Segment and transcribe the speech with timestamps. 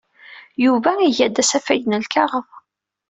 [0.63, 2.47] Yuba iga-d asafag n lkaɣeḍ.